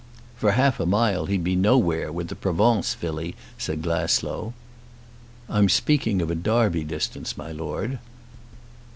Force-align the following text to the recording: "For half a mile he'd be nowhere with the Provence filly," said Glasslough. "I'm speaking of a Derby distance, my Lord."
"For 0.35 0.53
half 0.53 0.79
a 0.79 0.87
mile 0.87 1.27
he'd 1.27 1.43
be 1.43 1.55
nowhere 1.55 2.11
with 2.11 2.29
the 2.29 2.35
Provence 2.35 2.95
filly," 2.95 3.35
said 3.59 3.83
Glasslough. 3.83 4.51
"I'm 5.47 5.69
speaking 5.69 6.23
of 6.23 6.31
a 6.31 6.35
Derby 6.35 6.83
distance, 6.83 7.37
my 7.37 7.51
Lord." 7.51 7.99